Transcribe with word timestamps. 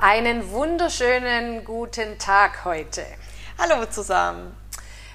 Einen 0.00 0.52
wunderschönen 0.52 1.64
guten 1.64 2.18
Tag 2.20 2.64
heute. 2.64 3.04
Hallo 3.58 3.84
zusammen. 3.86 4.56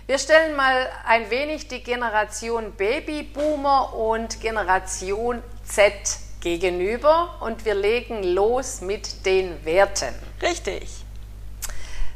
Wir 0.07 0.17
stellen 0.17 0.57
mal 0.57 0.89
ein 1.05 1.29
wenig 1.29 1.69
die 1.69 1.81
Generation 1.81 2.73
Babyboomer 2.73 3.93
und 3.93 4.41
Generation 4.41 5.41
Z 5.63 5.93
gegenüber 6.41 7.37
und 7.39 7.63
wir 7.63 7.75
legen 7.75 8.23
los 8.23 8.81
mit 8.81 9.25
den 9.25 9.63
Werten. 9.63 10.13
Richtig. 10.41 11.05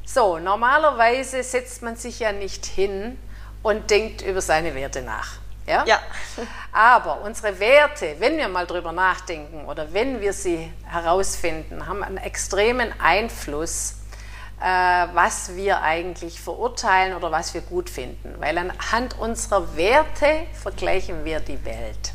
So, 0.03 0.38
normalerweise 0.38 1.44
setzt 1.44 1.81
man 1.84 1.95
sich 1.95 2.20
ja 2.20 2.34
nicht 2.34 2.66
hin 2.66 3.17
und 3.63 3.89
denkt 3.89 4.23
über 4.23 4.41
seine 4.41 4.75
Werte 4.75 5.03
nach. 5.03 5.39
Ja? 5.67 5.84
Ja. 5.85 5.99
Aber 6.71 7.21
unsere 7.21 7.59
Werte, 7.59 8.16
wenn 8.20 8.38
wir 8.38 8.48
mal 8.48 8.66
drüber 8.66 8.94
nachdenken 8.94 9.66
oder 9.66 9.94
wenn 9.94 10.21
wir 10.21 10.34
sie 10.34 10.71
herausfinden, 10.85 11.88
haben 11.88 12.03
einen 12.03 12.17
extremen 12.17 12.94
Einfluss, 12.99 13.95
äh, 14.61 14.63
was 14.63 15.55
wir 15.55 15.81
eigentlich 15.81 16.39
verurteilen 16.39 17.16
oder 17.16 17.31
was 17.31 17.53
wir 17.53 17.61
gut 17.61 17.89
finden. 17.89 18.36
Weil 18.39 18.58
anhand 18.58 19.19
unserer 19.19 19.75
Werte 19.75 20.47
vergleichen 20.53 21.25
wir 21.25 21.41
die 21.41 21.64
Welt. 21.66 22.13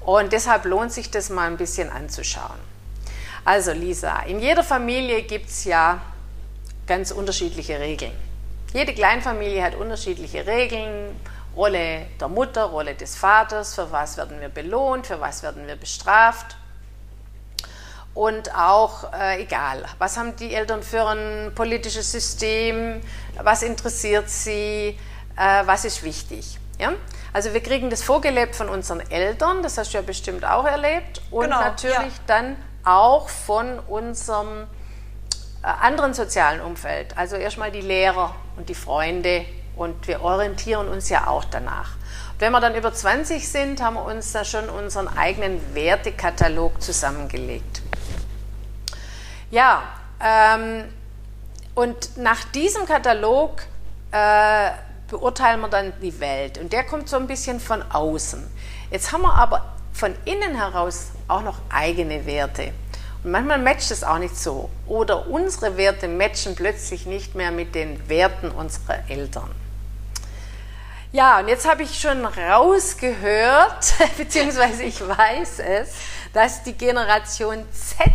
Und 0.00 0.32
deshalb 0.34 0.66
lohnt 0.66 0.92
sich 0.92 1.10
das 1.10 1.30
mal 1.30 1.46
ein 1.46 1.56
bisschen 1.56 1.90
anzuschauen. 1.90 2.74
Also 3.44 3.72
Lisa, 3.72 4.20
in 4.20 4.38
jeder 4.38 4.62
Familie 4.62 5.22
gibt 5.22 5.48
es 5.48 5.64
ja 5.64 6.00
ganz 6.86 7.10
unterschiedliche 7.10 7.80
Regeln. 7.80 8.12
Jede 8.74 8.92
Kleinfamilie 8.92 9.62
hat 9.62 9.74
unterschiedliche 9.74 10.46
Regeln, 10.46 11.14
Rolle 11.56 12.06
der 12.20 12.28
Mutter, 12.28 12.64
Rolle 12.64 12.94
des 12.94 13.16
Vaters, 13.16 13.74
für 13.74 13.90
was 13.92 14.16
werden 14.16 14.40
wir 14.40 14.48
belohnt, 14.48 15.06
für 15.06 15.20
was 15.20 15.42
werden 15.42 15.66
wir 15.66 15.76
bestraft. 15.76 16.56
Und 18.14 18.54
auch, 18.54 19.12
äh, 19.12 19.42
egal, 19.42 19.84
was 19.98 20.16
haben 20.16 20.36
die 20.36 20.54
Eltern 20.54 20.82
für 20.82 21.04
ein 21.06 21.52
politisches 21.54 22.12
System, 22.12 23.00
was 23.42 23.62
interessiert 23.62 24.30
sie, 24.30 24.98
äh, 25.36 25.66
was 25.66 25.84
ist 25.84 26.02
wichtig. 26.04 26.58
Ja? 26.78 26.92
Also 27.32 27.52
wir 27.52 27.60
kriegen 27.60 27.90
das 27.90 28.04
vorgelebt 28.04 28.54
von 28.54 28.68
unseren 28.68 29.00
Eltern, 29.10 29.62
das 29.64 29.78
hast 29.78 29.92
du 29.92 29.98
ja 29.98 30.02
bestimmt 30.02 30.44
auch 30.44 30.64
erlebt, 30.64 31.20
und 31.32 31.44
Genau, 31.44 31.60
natürlich 31.60 31.96
ja. 31.96 32.22
dann 32.28 32.56
auch 32.84 33.28
von 33.28 33.80
unserem 33.80 34.68
äh, 35.62 35.66
anderen 35.66 36.14
sozialen 36.14 36.60
Umfeld. 36.60 37.16
Also 37.18 37.34
erstmal 37.34 37.72
die 37.72 37.80
Lehrer 37.80 38.34
und 38.56 38.68
die 38.68 38.74
Freunde 38.76 39.44
und 39.76 40.06
wir 40.06 40.22
orientieren 40.22 40.88
uns 40.88 41.08
ja 41.08 41.26
auch 41.26 41.44
danach. 41.44 41.90
Wenn 42.38 42.52
wir 42.52 42.60
dann 42.60 42.74
über 42.74 42.92
20 42.92 43.48
sind, 43.48 43.82
haben 43.82 43.94
wir 43.94 44.04
uns 44.04 44.32
da 44.32 44.44
schon 44.44 44.68
unseren 44.68 45.08
eigenen 45.08 45.74
Wertekatalog 45.74 46.82
zusammengelegt. 46.82 47.82
Ja, 49.50 49.82
ähm, 50.20 50.84
und 51.74 52.16
nach 52.16 52.44
diesem 52.44 52.86
Katalog 52.86 53.62
äh, 54.10 54.70
beurteilen 55.08 55.60
wir 55.60 55.68
dann 55.68 55.92
die 56.00 56.18
Welt. 56.20 56.58
Und 56.58 56.72
der 56.72 56.84
kommt 56.84 57.08
so 57.08 57.16
ein 57.16 57.26
bisschen 57.26 57.60
von 57.60 57.82
außen. 57.82 58.44
Jetzt 58.90 59.12
haben 59.12 59.22
wir 59.22 59.34
aber 59.34 59.74
von 59.92 60.14
innen 60.24 60.56
heraus 60.56 61.12
auch 61.28 61.42
noch 61.42 61.58
eigene 61.70 62.26
Werte. 62.26 62.72
Und 63.22 63.30
manchmal 63.30 63.58
matcht 63.58 63.90
es 63.90 64.04
auch 64.04 64.18
nicht 64.18 64.36
so. 64.36 64.70
Oder 64.86 65.28
unsere 65.28 65.76
Werte 65.76 66.08
matchen 66.08 66.54
plötzlich 66.56 67.06
nicht 67.06 67.34
mehr 67.34 67.50
mit 67.50 67.74
den 67.74 68.08
Werten 68.08 68.50
unserer 68.50 69.08
Eltern. 69.08 69.50
Ja, 71.14 71.38
und 71.38 71.46
jetzt 71.46 71.64
habe 71.64 71.84
ich 71.84 72.00
schon 72.00 72.26
rausgehört, 72.26 73.94
beziehungsweise 74.18 74.82
ich 74.82 75.00
weiß 75.00 75.60
es, 75.60 75.92
dass 76.32 76.64
die 76.64 76.72
Generation 76.72 77.64
Z 77.70 78.08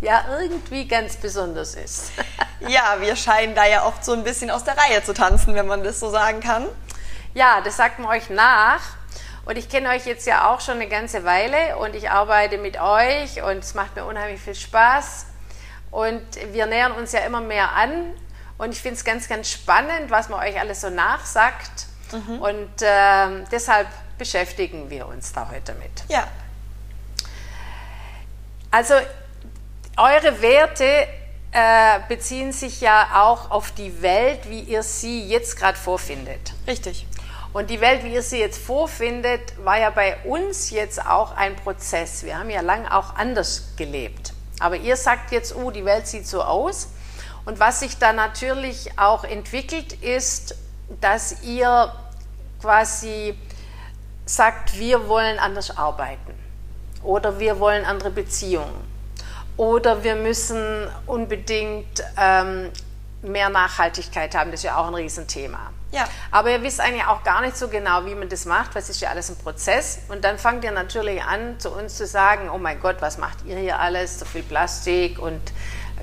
ja 0.00 0.24
irgendwie 0.40 0.88
ganz 0.88 1.16
besonders 1.16 1.74
ist. 1.74 2.12
Ja, 2.60 2.96
wir 2.98 3.14
scheinen 3.14 3.54
da 3.54 3.66
ja 3.66 3.84
oft 3.84 4.02
so 4.02 4.14
ein 4.14 4.24
bisschen 4.24 4.50
aus 4.50 4.64
der 4.64 4.78
Reihe 4.78 5.04
zu 5.04 5.12
tanzen, 5.12 5.54
wenn 5.54 5.66
man 5.66 5.84
das 5.84 6.00
so 6.00 6.08
sagen 6.08 6.40
kann. 6.40 6.66
Ja, 7.34 7.60
das 7.60 7.76
sagt 7.76 7.98
man 7.98 8.08
euch 8.08 8.30
nach. 8.30 8.80
Und 9.44 9.58
ich 9.58 9.68
kenne 9.68 9.90
euch 9.90 10.06
jetzt 10.06 10.26
ja 10.26 10.48
auch 10.48 10.62
schon 10.62 10.76
eine 10.76 10.88
ganze 10.88 11.24
Weile 11.24 11.76
und 11.76 11.94
ich 11.94 12.08
arbeite 12.08 12.56
mit 12.56 12.80
euch 12.80 13.42
und 13.42 13.58
es 13.58 13.74
macht 13.74 13.94
mir 13.94 14.06
unheimlich 14.06 14.40
viel 14.40 14.54
Spaß. 14.54 15.26
Und 15.90 16.24
wir 16.52 16.64
nähern 16.64 16.92
uns 16.92 17.12
ja 17.12 17.20
immer 17.20 17.42
mehr 17.42 17.74
an. 17.74 18.14
Und 18.56 18.70
ich 18.72 18.80
finde 18.80 18.96
es 18.96 19.04
ganz, 19.04 19.28
ganz 19.28 19.50
spannend, 19.50 20.10
was 20.10 20.30
man 20.30 20.40
euch 20.40 20.58
alles 20.58 20.80
so 20.80 20.88
nachsagt. 20.88 21.88
Und 22.12 22.70
ähm, 22.82 23.44
deshalb 23.50 23.88
beschäftigen 24.18 24.88
wir 24.90 25.06
uns 25.08 25.32
da 25.32 25.50
heute 25.50 25.74
mit. 25.74 25.90
Ja, 26.08 26.28
Also 28.70 28.94
eure 29.96 30.42
Werte 30.42 31.08
äh, 31.52 32.00
beziehen 32.08 32.52
sich 32.52 32.80
ja 32.80 33.22
auch 33.24 33.50
auf 33.50 33.70
die 33.72 34.02
Welt, 34.02 34.48
wie 34.50 34.60
ihr 34.60 34.82
sie 34.82 35.26
jetzt 35.26 35.56
gerade 35.56 35.78
vorfindet. 35.78 36.52
richtig. 36.66 37.06
Und 37.52 37.70
die 37.70 37.80
Welt, 37.80 38.04
wie 38.04 38.12
ihr 38.12 38.22
sie 38.22 38.38
jetzt 38.38 38.58
vorfindet, 38.58 39.40
war 39.64 39.78
ja 39.78 39.88
bei 39.88 40.18
uns 40.24 40.68
jetzt 40.68 41.06
auch 41.06 41.34
ein 41.34 41.56
Prozess. 41.56 42.22
Wir 42.22 42.38
haben 42.38 42.50
ja 42.50 42.60
lang 42.60 42.86
auch 42.86 43.14
anders 43.14 43.72
gelebt. 43.76 44.34
Aber 44.60 44.76
ihr 44.76 44.94
sagt 44.96 45.32
jetzt, 45.32 45.56
oh, 45.56 45.70
die 45.70 45.86
Welt 45.86 46.06
sieht 46.06 46.26
so 46.26 46.42
aus. 46.42 46.88
Und 47.46 47.58
was 47.58 47.80
sich 47.80 47.96
da 47.96 48.12
natürlich 48.12 48.98
auch 48.98 49.24
entwickelt, 49.24 49.94
ist, 50.02 50.54
dass 51.00 51.42
ihr 51.42 51.92
quasi 52.60 53.36
sagt, 54.24 54.78
wir 54.78 55.08
wollen 55.08 55.38
anders 55.38 55.76
arbeiten. 55.76 56.34
Oder 57.02 57.38
wir 57.38 57.60
wollen 57.60 57.84
andere 57.84 58.10
Beziehungen. 58.10 58.84
Oder 59.56 60.02
wir 60.02 60.16
müssen 60.16 60.88
unbedingt 61.06 62.02
ähm, 62.18 62.70
mehr 63.22 63.48
Nachhaltigkeit 63.48 64.34
haben. 64.34 64.50
Das 64.50 64.60
ist 64.60 64.64
ja 64.64 64.76
auch 64.76 64.88
ein 64.88 64.94
Riesenthema. 64.94 65.70
Ja. 65.92 66.04
Aber 66.30 66.50
ihr 66.50 66.62
wisst 66.62 66.80
eigentlich 66.80 67.06
auch 67.06 67.22
gar 67.22 67.40
nicht 67.40 67.56
so 67.56 67.68
genau, 67.68 68.04
wie 68.04 68.14
man 68.14 68.28
das 68.28 68.44
macht, 68.44 68.74
weil 68.74 68.82
es 68.82 68.90
ist 68.90 69.00
ja 69.00 69.10
alles 69.10 69.30
ein 69.30 69.36
Prozess. 69.36 70.00
Und 70.08 70.24
dann 70.24 70.38
fangt 70.38 70.64
ihr 70.64 70.72
natürlich 70.72 71.22
an, 71.22 71.58
zu 71.58 71.70
uns 71.70 71.96
zu 71.96 72.06
sagen, 72.06 72.50
oh 72.50 72.58
mein 72.58 72.80
Gott, 72.80 72.96
was 73.00 73.18
macht 73.18 73.44
ihr 73.46 73.56
hier 73.56 73.78
alles, 73.78 74.18
so 74.18 74.24
viel 74.24 74.42
Plastik 74.42 75.18
und 75.18 75.40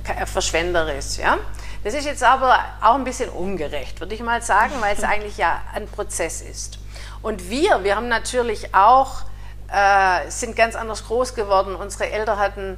äh, 0.03 0.25
verschwenderisch. 0.25 1.17
Ja? 1.17 1.37
Das 1.83 1.93
ist 1.93 2.05
jetzt 2.05 2.23
aber 2.23 2.59
auch 2.81 2.95
ein 2.95 3.03
bisschen 3.03 3.29
ungerecht, 3.29 3.99
würde 3.99 4.15
ich 4.15 4.21
mal 4.21 4.41
sagen, 4.41 4.73
weil 4.79 4.95
es 4.95 5.03
eigentlich 5.03 5.37
ja 5.37 5.61
ein 5.73 5.87
Prozess 5.87 6.41
ist. 6.41 6.79
Und 7.21 7.49
wir, 7.49 7.83
wir 7.83 7.95
haben 7.95 8.07
natürlich 8.07 8.73
auch, 8.73 9.23
äh, 9.71 10.29
sind 10.29 10.55
ganz 10.55 10.75
anders 10.75 11.05
groß 11.05 11.35
geworden. 11.35 11.75
Unsere 11.75 12.09
Eltern 12.09 12.39
hatten 12.39 12.77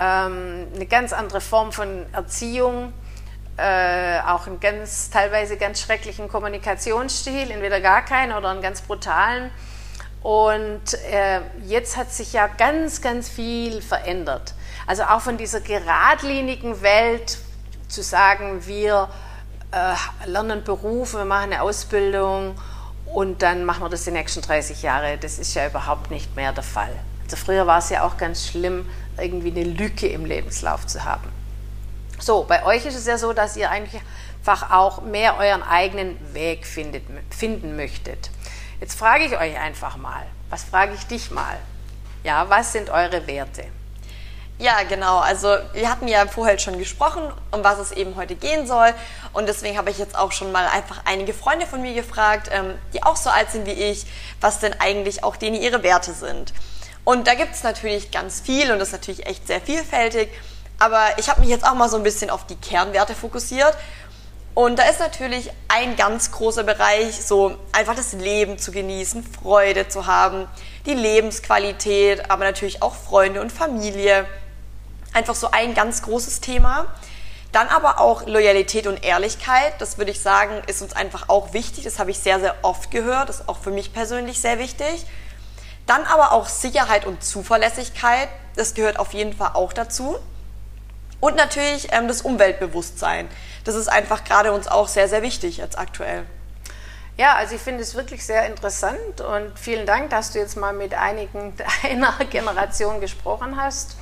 ähm, 0.00 0.66
eine 0.74 0.86
ganz 0.86 1.12
andere 1.12 1.40
Form 1.40 1.72
von 1.72 2.06
Erziehung 2.12 2.92
äh, 3.56 4.20
auch 4.26 4.46
einen 4.46 4.60
ganz, 4.60 5.10
teilweise 5.10 5.56
ganz 5.56 5.80
schrecklichen 5.80 6.28
Kommunikationsstil, 6.28 7.50
entweder 7.50 7.80
gar 7.80 8.04
keinen 8.04 8.32
oder 8.32 8.48
einen 8.48 8.62
ganz 8.62 8.80
brutalen. 8.80 9.50
Und 10.22 10.94
äh, 11.10 11.40
jetzt 11.66 11.96
hat 11.96 12.12
sich 12.12 12.32
ja 12.32 12.46
ganz, 12.46 13.02
ganz 13.02 13.28
viel 13.28 13.82
verändert. 13.82 14.54
Also 14.86 15.02
auch 15.04 15.20
von 15.20 15.36
dieser 15.36 15.60
geradlinigen 15.60 16.80
Welt 16.82 17.38
zu 17.92 18.02
sagen, 18.02 18.66
wir 18.66 19.08
äh, 19.70 19.94
lernen 20.26 20.64
Beruf, 20.64 21.14
wir 21.14 21.24
machen 21.24 21.52
eine 21.52 21.62
Ausbildung 21.62 22.54
und 23.06 23.42
dann 23.42 23.64
machen 23.64 23.82
wir 23.82 23.90
das 23.90 24.04
die 24.04 24.10
nächsten 24.10 24.40
30 24.40 24.82
Jahre, 24.82 25.18
das 25.18 25.38
ist 25.38 25.54
ja 25.54 25.66
überhaupt 25.66 26.10
nicht 26.10 26.34
mehr 26.34 26.52
der 26.52 26.64
Fall. 26.64 26.94
Also 27.24 27.36
früher 27.36 27.66
war 27.66 27.78
es 27.78 27.90
ja 27.90 28.04
auch 28.06 28.16
ganz 28.16 28.46
schlimm, 28.46 28.88
irgendwie 29.18 29.50
eine 29.50 29.64
Lücke 29.64 30.08
im 30.08 30.24
Lebenslauf 30.24 30.86
zu 30.86 31.04
haben. 31.04 31.30
So, 32.18 32.44
bei 32.44 32.64
euch 32.64 32.86
ist 32.86 32.94
es 32.94 33.06
ja 33.06 33.18
so, 33.18 33.32
dass 33.32 33.56
ihr 33.56 33.70
einfach 33.70 34.70
auch 34.70 35.02
mehr 35.02 35.36
euren 35.38 35.62
eigenen 35.62 36.16
Weg 36.34 36.66
findet, 36.66 37.04
finden 37.30 37.76
möchtet. 37.76 38.30
Jetzt 38.80 38.98
frage 38.98 39.24
ich 39.24 39.36
euch 39.36 39.58
einfach 39.58 39.96
mal, 39.96 40.24
was 40.50 40.64
frage 40.64 40.94
ich 40.94 41.06
dich 41.06 41.30
mal? 41.30 41.58
Ja, 42.24 42.48
was 42.48 42.72
sind 42.72 42.90
eure 42.90 43.26
Werte? 43.26 43.64
Ja, 44.58 44.82
genau. 44.88 45.18
Also 45.18 45.56
wir 45.72 45.90
hatten 45.90 46.06
ja 46.06 46.26
vorher 46.26 46.58
schon 46.58 46.78
gesprochen, 46.78 47.22
um 47.50 47.64
was 47.64 47.78
es 47.78 47.90
eben 47.90 48.14
heute 48.16 48.36
gehen 48.36 48.66
soll. 48.66 48.94
Und 49.32 49.48
deswegen 49.48 49.76
habe 49.76 49.90
ich 49.90 49.98
jetzt 49.98 50.16
auch 50.16 50.30
schon 50.30 50.52
mal 50.52 50.66
einfach 50.68 51.00
einige 51.04 51.34
Freunde 51.34 51.66
von 51.66 51.82
mir 51.82 51.94
gefragt, 51.94 52.48
ähm, 52.52 52.74
die 52.92 53.02
auch 53.02 53.16
so 53.16 53.30
alt 53.30 53.50
sind 53.50 53.66
wie 53.66 53.72
ich, 53.72 54.06
was 54.40 54.60
denn 54.60 54.74
eigentlich 54.78 55.24
auch 55.24 55.36
denen 55.36 55.56
ihre 55.56 55.82
Werte 55.82 56.12
sind. 56.12 56.52
Und 57.04 57.26
da 57.26 57.34
gibt 57.34 57.54
es 57.54 57.64
natürlich 57.64 58.12
ganz 58.12 58.40
viel 58.40 58.70
und 58.70 58.78
das 58.78 58.88
ist 58.88 58.92
natürlich 58.92 59.26
echt 59.26 59.48
sehr 59.48 59.60
vielfältig. 59.60 60.28
Aber 60.78 61.18
ich 61.18 61.28
habe 61.28 61.40
mich 61.40 61.50
jetzt 61.50 61.66
auch 61.66 61.74
mal 61.74 61.88
so 61.88 61.96
ein 61.96 62.02
bisschen 62.02 62.30
auf 62.30 62.46
die 62.46 62.56
Kernwerte 62.56 63.14
fokussiert. 63.14 63.76
Und 64.54 64.78
da 64.78 64.84
ist 64.84 65.00
natürlich 65.00 65.50
ein 65.68 65.96
ganz 65.96 66.30
großer 66.30 66.62
Bereich, 66.62 67.24
so 67.24 67.56
einfach 67.72 67.94
das 67.94 68.12
Leben 68.12 68.58
zu 68.58 68.70
genießen, 68.70 69.24
Freude 69.24 69.88
zu 69.88 70.06
haben, 70.06 70.46
die 70.84 70.94
Lebensqualität, 70.94 72.30
aber 72.30 72.44
natürlich 72.44 72.82
auch 72.82 72.94
Freunde 72.94 73.40
und 73.40 73.50
Familie. 73.50 74.26
Einfach 75.12 75.34
so 75.34 75.50
ein 75.50 75.74
ganz 75.74 76.02
großes 76.02 76.40
Thema. 76.40 76.86
Dann 77.52 77.68
aber 77.68 78.00
auch 78.00 78.26
Loyalität 78.26 78.86
und 78.86 79.04
Ehrlichkeit. 79.04 79.74
Das 79.78 79.98
würde 79.98 80.10
ich 80.10 80.20
sagen, 80.20 80.62
ist 80.66 80.80
uns 80.80 80.94
einfach 80.94 81.28
auch 81.28 81.52
wichtig. 81.52 81.84
Das 81.84 81.98
habe 81.98 82.10
ich 82.10 82.18
sehr, 82.18 82.40
sehr 82.40 82.54
oft 82.62 82.90
gehört. 82.90 83.28
Das 83.28 83.40
ist 83.40 83.48
auch 83.48 83.58
für 83.58 83.70
mich 83.70 83.92
persönlich 83.92 84.40
sehr 84.40 84.58
wichtig. 84.58 85.04
Dann 85.86 86.04
aber 86.04 86.32
auch 86.32 86.48
Sicherheit 86.48 87.04
und 87.04 87.22
Zuverlässigkeit. 87.22 88.28
Das 88.56 88.72
gehört 88.72 88.98
auf 88.98 89.12
jeden 89.12 89.34
Fall 89.34 89.50
auch 89.52 89.74
dazu. 89.74 90.16
Und 91.20 91.36
natürlich 91.36 91.92
ähm, 91.92 92.08
das 92.08 92.22
Umweltbewusstsein. 92.22 93.28
Das 93.64 93.74
ist 93.74 93.88
einfach 93.88 94.24
gerade 94.24 94.52
uns 94.52 94.66
auch 94.66 94.88
sehr, 94.88 95.08
sehr 95.08 95.22
wichtig 95.22 95.58
jetzt 95.58 95.78
aktuell. 95.78 96.24
Ja, 97.18 97.34
also 97.34 97.54
ich 97.54 97.60
finde 97.60 97.82
es 97.82 97.94
wirklich 97.94 98.24
sehr 98.24 98.46
interessant 98.46 99.20
und 99.20 99.58
vielen 99.58 99.84
Dank, 99.84 100.08
dass 100.10 100.32
du 100.32 100.38
jetzt 100.38 100.56
mal 100.56 100.72
mit 100.72 100.94
einigen 100.94 101.54
deiner 101.82 102.12
Generation 102.30 103.00
gesprochen 103.00 103.60
hast 103.60 103.96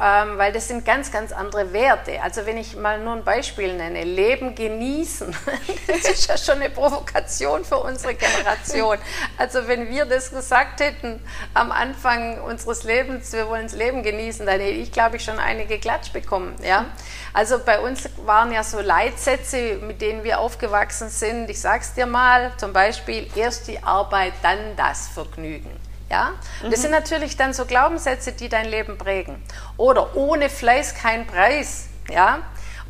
ähm, 0.00 0.38
weil 0.38 0.52
das 0.52 0.68
sind 0.68 0.86
ganz, 0.86 1.12
ganz 1.12 1.32
andere 1.32 1.72
Werte. 1.74 2.22
Also 2.22 2.46
wenn 2.46 2.56
ich 2.56 2.76
mal 2.76 2.98
nur 2.98 3.12
ein 3.12 3.24
Beispiel 3.24 3.76
nenne, 3.76 4.04
Leben 4.04 4.54
genießen, 4.54 5.36
das 5.86 5.98
ist 5.98 6.28
ja 6.28 6.38
schon 6.38 6.62
eine 6.62 6.70
Provokation 6.70 7.64
für 7.64 7.76
unsere 7.76 8.14
Generation. 8.14 8.96
Also 9.36 9.68
wenn 9.68 9.90
wir 9.90 10.06
das 10.06 10.30
gesagt 10.30 10.80
hätten 10.80 11.22
am 11.52 11.70
Anfang 11.70 12.40
unseres 12.40 12.84
Lebens, 12.84 13.32
wir 13.34 13.48
wollen 13.48 13.64
das 13.64 13.74
Leben 13.74 14.02
genießen, 14.02 14.46
dann 14.46 14.60
hätte 14.60 14.78
ich, 14.78 14.92
glaube 14.92 15.16
ich, 15.16 15.24
schon 15.24 15.38
einige 15.38 15.78
Klatsch 15.78 16.12
bekommen. 16.12 16.54
Ja? 16.62 16.86
Also 17.34 17.58
bei 17.58 17.78
uns 17.78 18.08
waren 18.24 18.50
ja 18.50 18.64
so 18.64 18.80
Leitsätze, 18.80 19.76
mit 19.76 20.00
denen 20.00 20.24
wir 20.24 20.40
aufgewachsen 20.40 21.10
sind. 21.10 21.50
Ich 21.50 21.60
sage 21.60 21.82
es 21.82 21.92
dir 21.92 22.06
mal, 22.06 22.52
zum 22.56 22.72
Beispiel 22.72 23.28
erst 23.34 23.68
die 23.68 23.82
Arbeit, 23.82 24.32
dann 24.42 24.74
das 24.76 25.08
Vergnügen. 25.08 25.91
Ja? 26.12 26.32
Mhm. 26.62 26.70
Das 26.70 26.80
sind 26.82 26.92
natürlich 26.92 27.36
dann 27.38 27.54
so 27.54 27.64
Glaubenssätze, 27.64 28.32
die 28.32 28.50
dein 28.50 28.66
Leben 28.66 28.98
prägen. 28.98 29.42
Oder 29.78 30.14
ohne 30.14 30.50
Fleiß 30.50 30.94
kein 30.94 31.26
Preis. 31.26 31.88
Ja? 32.10 32.40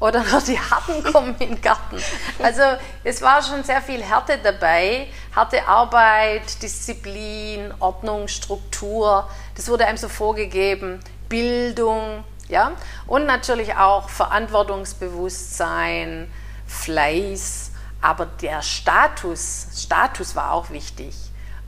Oder 0.01 0.25
nur 0.31 0.41
die 0.41 0.59
Harten 0.59 1.05
kommen 1.05 1.37
in 1.39 1.51
den 1.51 1.63
Garten. 1.63 2.03
Also 2.43 2.63
es 3.05 3.23
war 3.23 3.41
schon 3.43 3.63
sehr 3.63 3.81
viel 3.81 4.03
Härte 4.03 4.39
dabei. 4.43 5.07
Harte 5.37 5.69
Arbeit, 5.69 6.61
Disziplin, 6.63 7.73
Ordnung, 7.79 8.27
Struktur. 8.27 9.31
Das 9.55 9.69
wurde 9.69 9.87
einem 9.87 9.99
so 9.99 10.09
vorgegeben. 10.09 10.99
Bildung. 11.29 12.25
Ja? 12.49 12.73
Und 13.07 13.27
natürlich 13.27 13.77
auch 13.77 14.09
Verantwortungsbewusstsein, 14.09 16.29
Fleiß. 16.67 17.71
Aber 18.01 18.27
der 18.27 18.63
Status, 18.63 19.69
Status 19.77 20.35
war 20.35 20.51
auch 20.51 20.71
wichtig 20.71 21.15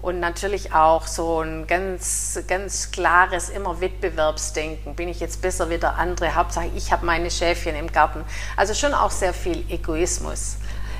und 0.04 0.20
natürlich 0.20 0.74
auch 0.74 1.06
so 1.06 1.40
ein 1.40 1.66
ganz, 1.66 2.38
ganz 2.46 2.90
klares 2.90 3.48
immer 3.48 3.80
Wettbewerbsdenken. 3.80 4.94
Bin 4.94 5.08
ich 5.08 5.18
jetzt 5.18 5.40
besser 5.40 5.70
wie 5.70 5.78
der 5.78 5.96
andere? 5.96 6.34
Hauptsache, 6.34 6.70
ich 6.76 6.92
habe 6.92 7.06
meine 7.06 7.30
Schäfchen 7.30 7.74
im 7.74 7.90
Garten. 7.90 8.22
Also 8.54 8.74
schon 8.74 8.92
auch 8.92 9.10
sehr 9.10 9.32
viel 9.32 9.64
Egoismus. 9.70 10.58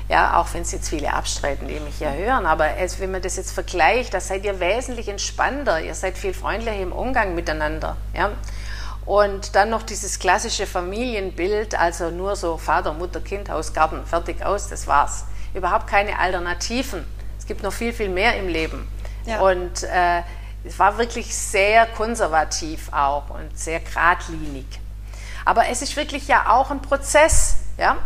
Ja, 0.09 0.39
auch 0.39 0.47
wenn 0.55 0.63
es 0.63 0.71
jetzt 0.71 0.89
viele 0.89 1.13
abstreiten, 1.13 1.67
die 1.67 1.79
mich 1.79 1.99
ja 1.99 2.13
hören. 2.13 2.47
Aber 2.47 2.77
es, 2.77 2.99
wenn 2.99 3.11
man 3.11 3.21
das 3.21 3.35
jetzt 3.35 3.51
vergleicht, 3.51 4.11
da 4.15 4.19
seid 4.19 4.43
ihr 4.43 4.59
wesentlich 4.59 5.07
entspannter. 5.07 5.81
Ihr 5.81 5.93
seid 5.93 6.17
viel 6.17 6.33
freundlicher 6.33 6.81
im 6.81 6.91
Umgang 6.91 7.35
miteinander. 7.35 7.97
Ja? 8.15 8.31
Und 9.05 9.55
dann 9.55 9.69
noch 9.69 9.83
dieses 9.83 10.17
klassische 10.17 10.65
Familienbild, 10.65 11.79
also 11.79 12.09
nur 12.09 12.35
so 12.35 12.57
Vater, 12.57 12.93
Mutter, 12.93 13.21
Kind, 13.21 13.51
Haus, 13.51 13.71
Garten, 13.71 14.03
fertig 14.07 14.43
aus, 14.43 14.67
das 14.67 14.87
war's. 14.87 15.25
Überhaupt 15.53 15.85
keine 15.85 16.17
Alternativen. 16.17 17.05
Es 17.37 17.45
gibt 17.45 17.61
noch 17.61 17.73
viel, 17.73 17.93
viel 17.93 18.09
mehr 18.09 18.35
im 18.37 18.47
Leben. 18.47 18.94
Ja. 19.25 19.39
Und 19.41 19.83
äh, 19.83 20.21
es 20.63 20.77
war 20.79 20.97
wirklich 20.97 21.35
sehr 21.35 21.85
konservativ 21.85 22.91
auch 22.91 23.29
und 23.29 23.57
sehr 23.57 23.79
geradlinig. 23.79 24.65
Aber 25.45 25.67
es 25.67 25.81
ist 25.81 25.95
wirklich 25.95 26.27
ja 26.27 26.49
auch 26.49 26.71
ein 26.71 26.81
Prozess. 26.81 27.57
Ja? 27.77 27.97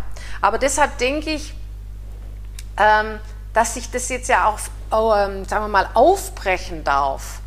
Aber 0.41 0.57
deshalb 0.57 0.97
denke 0.97 1.31
ich, 1.31 1.53
ähm, 2.77 3.19
dass 3.53 3.73
sich 3.73 3.89
das 3.89 4.09
jetzt 4.09 4.29
ja 4.29 4.47
auch, 4.47 4.59
auch 4.89 5.15
ähm, 5.17 5.45
sagen 5.45 5.63
wir 5.65 5.69
mal, 5.69 5.89
aufbrechen 5.93 6.83
darf. 6.83 7.39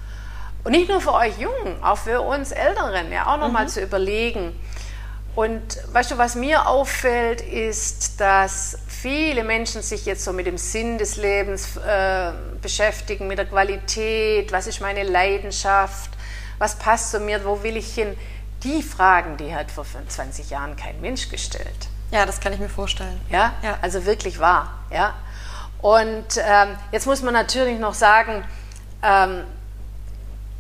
Und 0.65 0.73
nicht 0.73 0.89
nur 0.89 1.01
für 1.01 1.13
euch 1.15 1.39
Jungen, 1.39 1.83
auch 1.83 1.99
für 1.99 2.21
uns 2.21 2.53
Älteren, 2.53 3.11
ja 3.11 3.27
auch 3.27 3.39
nochmal 3.39 3.65
mhm. 3.65 3.69
zu 3.69 3.81
überlegen. 3.81 4.59
Und 5.35 5.79
weißt 5.93 6.13
du, 6.13 6.19
was 6.19 6.35
mir 6.35 6.67
auffällt, 6.69 7.41
ist, 7.41 8.21
dass 8.21 8.79
viele 9.03 9.43
Menschen 9.43 9.83
sich 9.83 10.07
jetzt 10.07 10.23
so 10.23 10.33
mit 10.33 10.47
dem 10.47 10.57
Sinn 10.57 10.97
des 10.97 11.17
Lebens 11.17 11.77
äh, 11.77 12.31
beschäftigen, 12.63 13.27
mit 13.27 13.37
der 13.37 13.47
Qualität, 13.47 14.53
was 14.53 14.69
ist 14.69 14.81
meine 14.81 15.03
Leidenschaft, 15.03 16.11
was 16.59 16.79
passt 16.79 17.11
zu 17.11 17.19
mir, 17.19 17.45
wo 17.45 17.65
will 17.65 17.77
ich 17.77 17.93
hin. 17.93 18.17
Die 18.63 18.81
Fragen, 18.81 19.37
die 19.37 19.53
hat 19.53 19.73
vor 19.73 19.85
20 19.85 20.51
Jahren 20.51 20.77
kein 20.77 21.01
Mensch 21.01 21.29
gestellt. 21.29 21.89
Ja, 22.13 22.27
das 22.27 22.39
kann 22.39 22.53
ich 22.53 22.61
mir 22.61 22.69
vorstellen. 22.69 23.21
Ja, 23.29 23.55
ja. 23.65 23.77
also 23.83 24.07
wirklich 24.07 24.39
wahr. 24.39 24.73
Ja. 24.93 25.15
Und 25.81 26.37
ähm, 26.37 26.77
jetzt 26.93 27.07
muss 27.07 27.23
man 27.23 27.35
natürlich 27.35 27.81
noch 27.81 27.95
sagen, 27.95 28.45
ähm, 29.03 29.43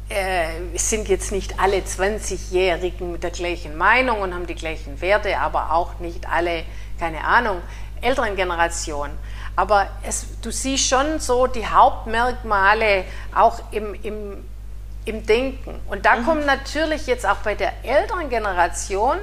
äh, 0.09 0.77
sind 0.77 1.09
jetzt 1.09 1.31
nicht 1.31 1.61
alle 1.61 1.77
20-Jährigen 1.77 3.13
mit 3.13 3.23
der 3.23 3.31
gleichen 3.31 3.77
Meinung 3.79 4.21
und 4.21 4.35
haben 4.35 4.49
die 4.49 4.57
gleichen 4.57 5.01
Werte, 5.01 5.39
aber 5.39 5.73
auch 5.73 6.01
nicht 6.01 6.29
alle, 6.29 6.65
keine 6.99 7.23
Ahnung, 7.23 7.63
älteren 8.03 8.37
Generation. 8.37 9.11
Aber 9.57 9.87
es, 10.03 10.27
du 10.41 10.51
siehst 10.51 10.89
schon 10.89 11.21
so 11.21 11.47
die 11.47 11.67
Hauptmerkmale 11.67 13.05
auch 13.35 13.61
im, 13.71 13.95
im, 14.03 14.45
im 15.05 15.27
Denken. 15.27 15.81
Und 15.89 16.07
da 16.07 16.17
mhm. 16.17 16.27
kommt 16.27 16.47
natürlich 16.47 17.07
jetzt 17.07 17.27
auch 17.27 17.37
bei 17.39 17.55
der 17.55 17.85
älteren 17.85 18.29
Generation, 18.29 19.19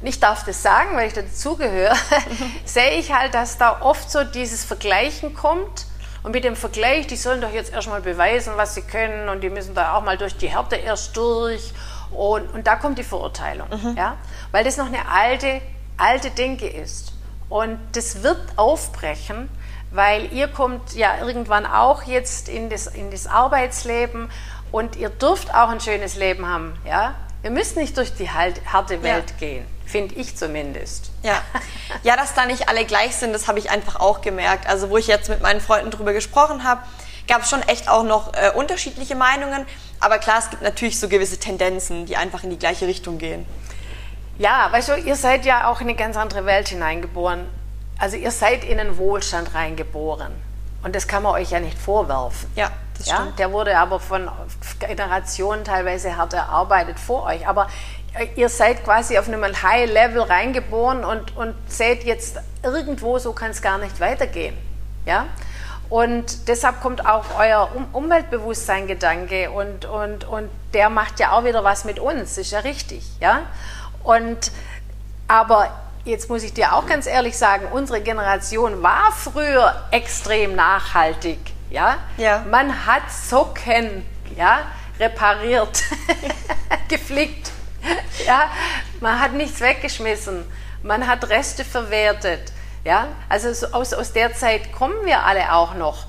und 0.00 0.06
ich 0.06 0.18
darf 0.18 0.44
das 0.44 0.62
sagen, 0.62 0.96
weil 0.96 1.08
ich 1.08 1.12
dazugehöre, 1.12 1.94
mhm. 1.94 2.52
sehe 2.64 2.92
ich 2.92 3.12
halt, 3.12 3.34
dass 3.34 3.58
da 3.58 3.82
oft 3.82 4.10
so 4.10 4.24
dieses 4.24 4.64
Vergleichen 4.64 5.34
kommt. 5.34 5.86
Und 6.22 6.32
mit 6.32 6.44
dem 6.44 6.56
Vergleich, 6.56 7.06
die 7.06 7.16
sollen 7.16 7.40
doch 7.40 7.52
jetzt 7.52 7.72
erstmal 7.72 8.02
beweisen, 8.02 8.52
was 8.56 8.74
sie 8.74 8.82
können 8.82 9.30
und 9.30 9.40
die 9.40 9.48
müssen 9.48 9.74
da 9.74 9.94
auch 9.94 10.02
mal 10.02 10.18
durch 10.18 10.36
die 10.36 10.48
Härte 10.48 10.76
erst 10.76 11.16
durch. 11.16 11.72
Und, 12.10 12.52
und 12.52 12.66
da 12.66 12.76
kommt 12.76 12.98
die 12.98 13.04
Verurteilung, 13.04 13.68
mhm. 13.70 13.96
ja? 13.96 14.16
weil 14.50 14.64
das 14.64 14.76
noch 14.76 14.86
eine 14.86 15.08
alte, 15.08 15.62
alte 15.96 16.30
Denke 16.30 16.68
ist. 16.68 17.09
Und 17.50 17.78
das 17.92 18.22
wird 18.22 18.40
aufbrechen, 18.56 19.50
weil 19.90 20.32
ihr 20.32 20.48
kommt 20.48 20.94
ja 20.94 21.18
irgendwann 21.18 21.66
auch 21.66 22.04
jetzt 22.04 22.48
in 22.48 22.70
das, 22.70 22.86
in 22.86 23.10
das 23.10 23.26
Arbeitsleben 23.26 24.30
und 24.72 24.96
ihr 24.96 25.10
dürft 25.10 25.52
auch 25.52 25.68
ein 25.68 25.80
schönes 25.80 26.16
Leben 26.16 26.46
haben. 26.46 26.74
Ja? 26.86 27.16
Ihr 27.42 27.50
müsst 27.50 27.76
nicht 27.76 27.96
durch 27.96 28.14
die 28.14 28.30
harte 28.30 29.02
Welt 29.02 29.30
ja. 29.30 29.36
gehen, 29.38 29.66
finde 29.84 30.14
ich 30.14 30.36
zumindest. 30.36 31.10
Ja. 31.24 31.42
ja, 32.04 32.16
dass 32.16 32.34
da 32.34 32.46
nicht 32.46 32.68
alle 32.68 32.84
gleich 32.84 33.16
sind, 33.16 33.32
das 33.32 33.48
habe 33.48 33.58
ich 33.58 33.70
einfach 33.70 33.96
auch 33.98 34.20
gemerkt. 34.20 34.68
Also 34.68 34.88
wo 34.88 34.96
ich 34.96 35.08
jetzt 35.08 35.28
mit 35.28 35.42
meinen 35.42 35.60
Freunden 35.60 35.90
drüber 35.90 36.12
gesprochen 36.12 36.62
habe, 36.62 36.82
gab 37.26 37.42
es 37.42 37.50
schon 37.50 37.62
echt 37.62 37.88
auch 37.88 38.04
noch 38.04 38.32
äh, 38.34 38.52
unterschiedliche 38.54 39.16
Meinungen. 39.16 39.66
Aber 39.98 40.18
klar, 40.18 40.38
es 40.38 40.50
gibt 40.50 40.62
natürlich 40.62 41.00
so 41.00 41.08
gewisse 41.08 41.38
Tendenzen, 41.38 42.06
die 42.06 42.16
einfach 42.16 42.44
in 42.44 42.50
die 42.50 42.58
gleiche 42.58 42.86
Richtung 42.86 43.18
gehen. 43.18 43.44
Ja, 44.40 44.68
weißt 44.72 44.88
du, 44.88 44.94
ihr 44.96 45.16
seid 45.16 45.44
ja 45.44 45.68
auch 45.68 45.82
in 45.82 45.88
eine 45.88 45.96
ganz 45.96 46.16
andere 46.16 46.46
Welt 46.46 46.68
hineingeboren. 46.68 47.46
Also 47.98 48.16
ihr 48.16 48.30
seid 48.30 48.64
in 48.64 48.80
einen 48.80 48.96
Wohlstand 48.96 49.54
reingeboren. 49.54 50.32
Und 50.82 50.96
das 50.96 51.06
kann 51.06 51.22
man 51.22 51.34
euch 51.34 51.50
ja 51.50 51.60
nicht 51.60 51.76
vorwerfen. 51.76 52.50
Ja, 52.56 52.70
das 52.96 53.08
ja? 53.08 53.16
stimmt. 53.16 53.38
Der 53.38 53.52
wurde 53.52 53.76
aber 53.76 54.00
von 54.00 54.30
Generationen 54.78 55.62
teilweise 55.62 56.16
hart 56.16 56.32
erarbeitet 56.32 56.98
vor 56.98 57.24
euch. 57.24 57.46
Aber 57.46 57.68
ihr 58.34 58.48
seid 58.48 58.82
quasi 58.82 59.18
auf 59.18 59.28
einem 59.28 59.44
High-Level 59.44 60.22
reingeboren 60.22 61.04
und, 61.04 61.36
und 61.36 61.54
seht 61.68 62.04
jetzt 62.04 62.38
irgendwo, 62.62 63.18
so 63.18 63.34
kann 63.34 63.50
es 63.50 63.60
gar 63.60 63.76
nicht 63.76 64.00
weitergehen. 64.00 64.56
Ja? 65.04 65.26
Und 65.90 66.48
deshalb 66.48 66.80
kommt 66.80 67.04
auch 67.04 67.26
euer 67.38 67.68
um 67.74 67.88
Umweltbewusstsein-Gedanke 67.92 69.50
und, 69.50 69.84
und, 69.84 70.24
und 70.24 70.48
der 70.72 70.88
macht 70.88 71.20
ja 71.20 71.32
auch 71.32 71.44
wieder 71.44 71.62
was 71.62 71.84
mit 71.84 71.98
uns, 71.98 72.38
ist 72.38 72.52
ja 72.52 72.60
richtig. 72.60 73.04
Ja? 73.20 73.42
Und, 74.02 74.50
aber 75.28 75.70
jetzt 76.04 76.28
muss 76.28 76.42
ich 76.42 76.52
dir 76.52 76.74
auch 76.74 76.86
ganz 76.86 77.06
ehrlich 77.06 77.36
sagen, 77.36 77.66
unsere 77.72 78.00
Generation 78.00 78.82
war 78.82 79.12
früher 79.12 79.84
extrem 79.90 80.54
nachhaltig. 80.54 81.38
Ja? 81.70 81.98
ja. 82.16 82.44
Man 82.50 82.86
hat 82.86 83.10
Socken 83.10 84.04
ja, 84.36 84.62
repariert, 84.98 85.82
geflickt. 86.88 87.52
Ja? 88.26 88.50
Man 89.00 89.20
hat 89.20 89.32
nichts 89.32 89.60
weggeschmissen. 89.60 90.44
Man 90.82 91.06
hat 91.06 91.28
Reste 91.28 91.64
verwertet. 91.64 92.52
Ja? 92.84 93.08
Also 93.28 93.52
so 93.52 93.68
aus, 93.68 93.92
aus 93.92 94.12
der 94.12 94.34
Zeit 94.34 94.72
kommen 94.72 95.04
wir 95.04 95.24
alle 95.24 95.52
auch 95.52 95.74
noch. 95.74 96.06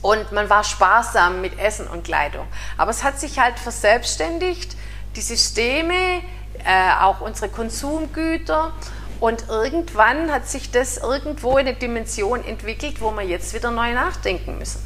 Und 0.00 0.30
man 0.30 0.48
war 0.48 0.62
sparsam 0.62 1.40
mit 1.40 1.58
Essen 1.58 1.88
und 1.88 2.04
Kleidung. 2.04 2.46
Aber 2.76 2.90
es 2.90 3.02
hat 3.02 3.18
sich 3.18 3.38
halt 3.38 3.58
verselbstständigt. 3.58 4.76
Die 5.16 5.20
Systeme, 5.20 6.22
äh, 6.64 6.92
auch 7.00 7.20
unsere 7.20 7.48
Konsumgüter. 7.48 8.72
Und 9.20 9.48
irgendwann 9.48 10.32
hat 10.32 10.48
sich 10.48 10.70
das 10.70 10.98
irgendwo 10.98 11.58
in 11.58 11.66
eine 11.66 11.74
Dimension 11.74 12.44
entwickelt, 12.44 13.00
wo 13.00 13.10
wir 13.10 13.22
jetzt 13.22 13.52
wieder 13.52 13.70
neu 13.70 13.92
nachdenken 13.92 14.58
müssen. 14.58 14.80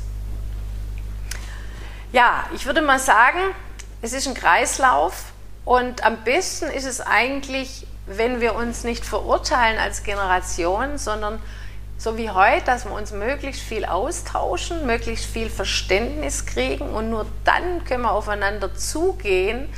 Ja, 2.13 2.45
ich 2.55 2.67
würde 2.67 2.83
mal 2.83 2.99
sagen, 2.99 3.39
es 4.01 4.13
ist 4.13 4.27
ein 4.27 4.35
Kreislauf 4.35 5.33
und 5.65 6.05
am 6.05 6.25
besten 6.25 6.67
ist 6.67 6.85
es 6.85 7.01
eigentlich, 7.01 7.87
wenn 8.07 8.41
wir 8.41 8.55
uns 8.55 8.85
nicht 8.85 9.05
verurteilen 9.05 9.79
als 9.79 10.03
Generation, 10.03 10.99
sondern 10.99 11.41
so 11.99 12.19
wie 12.19 12.31
heute, 12.31 12.67
dass 12.67 12.85
wir 12.85 12.93
uns 12.93 13.13
möglichst 13.13 13.63
viel 13.63 13.85
austauschen, 13.85 14.87
möglichst 14.87 15.25
viel 15.25 15.49
Verständnis 15.49 16.47
kriegen 16.47 16.91
und 16.91 17.11
nur 17.11 17.27
dann 17.45 17.85
können 17.85 18.03
wir 18.03 18.11
aufeinander 18.11 18.75
zugehen 18.75 19.69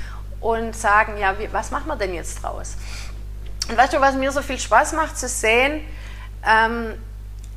und 0.44 0.76
sagen, 0.76 1.16
ja, 1.16 1.38
wie, 1.38 1.50
was 1.52 1.70
machen 1.70 1.86
wir 1.86 1.96
denn 1.96 2.12
jetzt 2.12 2.42
draus? 2.42 2.76
Und 3.70 3.78
weißt 3.78 3.94
du, 3.94 4.00
was 4.02 4.14
mir 4.14 4.30
so 4.30 4.42
viel 4.42 4.58
Spaß 4.58 4.92
macht 4.92 5.16
zu 5.18 5.26
sehen? 5.26 5.80
Ähm, 6.46 6.94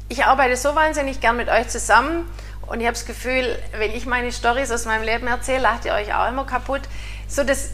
ich 0.08 0.24
arbeite 0.24 0.56
so 0.56 0.74
wahnsinnig 0.74 1.20
gern 1.20 1.36
mit 1.36 1.50
euch 1.50 1.68
zusammen 1.68 2.26
und 2.66 2.80
ich 2.80 2.86
habe 2.86 2.94
das 2.94 3.06
Gefühl, 3.06 3.60
wenn 3.78 3.92
ich 3.92 4.06
meine 4.06 4.32
Stories 4.32 4.72
aus 4.72 4.86
meinem 4.86 5.04
Leben 5.04 5.28
erzähle, 5.28 5.64
lacht 5.64 5.84
ihr 5.84 5.94
euch 5.94 6.14
auch 6.14 6.30
immer 6.30 6.46
kaputt. 6.46 6.82
So 7.28 7.44
das 7.44 7.72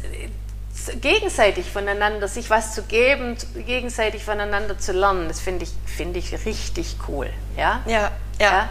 gegenseitig 1.00 1.70
voneinander, 1.70 2.28
sich 2.28 2.50
was 2.50 2.74
zu 2.74 2.82
geben, 2.82 3.38
gegenseitig 3.68 4.26
voneinander 4.26 4.80
zu 4.80 4.94
lernen, 4.94 5.28
das 5.28 5.40
finde 5.40 5.66
ich, 5.66 5.72
find 5.86 6.18
ich 6.18 6.34
richtig 6.44 6.98
cool. 7.08 7.30
Ja? 7.56 7.82
Ja, 7.86 8.12
ja. 8.40 8.52
ja? 8.52 8.70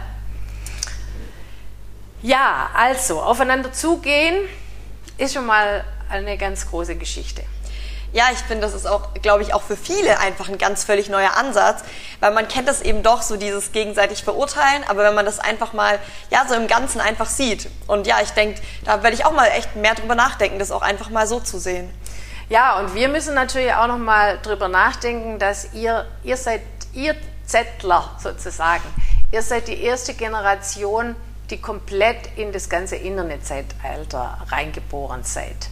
Ja, 2.21 2.69
also 2.73 3.21
aufeinander 3.21 3.71
zugehen 3.71 4.35
ist 5.17 5.33
schon 5.33 5.45
mal 5.45 5.85
eine 6.09 6.37
ganz 6.37 6.69
große 6.69 6.95
Geschichte. 6.95 7.43
Ja, 8.13 8.25
ich 8.31 8.37
finde, 8.37 8.61
das 8.61 8.75
ist 8.75 8.85
auch, 8.85 9.15
glaube 9.15 9.41
ich, 9.41 9.55
auch 9.55 9.63
für 9.63 9.75
viele 9.75 10.19
einfach 10.19 10.47
ein 10.47 10.59
ganz 10.59 10.83
völlig 10.83 11.09
neuer 11.09 11.35
Ansatz, 11.35 11.83
weil 12.19 12.31
man 12.31 12.47
kennt 12.47 12.67
das 12.67 12.81
eben 12.81 13.01
doch 13.01 13.23
so 13.23 13.37
dieses 13.37 13.71
gegenseitig 13.71 14.23
verurteilen, 14.23 14.83
aber 14.87 15.03
wenn 15.03 15.15
man 15.15 15.25
das 15.25 15.39
einfach 15.39 15.73
mal, 15.73 15.97
ja, 16.29 16.45
so 16.47 16.53
im 16.53 16.67
Ganzen 16.67 17.01
einfach 17.01 17.27
sieht. 17.27 17.69
Und 17.87 18.05
ja, 18.05 18.17
ich 18.21 18.29
denke, 18.29 18.61
da 18.85 19.01
werde 19.01 19.15
ich 19.15 19.25
auch 19.25 19.31
mal 19.31 19.47
echt 19.47 19.75
mehr 19.75 19.95
drüber 19.95 20.13
nachdenken, 20.13 20.59
das 20.59 20.69
auch 20.69 20.83
einfach 20.83 21.09
mal 21.09 21.25
so 21.25 21.39
zu 21.39 21.57
sehen. 21.57 21.89
Ja, 22.49 22.77
und 22.79 22.93
wir 22.93 23.07
müssen 23.07 23.33
natürlich 23.33 23.73
auch 23.73 23.87
noch 23.87 23.97
mal 23.97 24.37
drüber 24.43 24.67
nachdenken, 24.67 25.39
dass 25.39 25.73
ihr, 25.73 26.05
ihr 26.23 26.37
seid, 26.37 26.61
ihr 26.93 27.15
Zettler 27.47 28.11
sozusagen, 28.19 28.83
ihr 29.31 29.41
seid 29.41 29.67
die 29.67 29.81
erste 29.81 30.13
Generation, 30.13 31.15
die 31.49 31.59
komplett 31.59 32.37
in 32.37 32.51
das 32.51 32.69
ganze 32.69 32.95
Internetzeitalter 32.95 34.37
reingeboren 34.51 35.23
seid. 35.23 35.69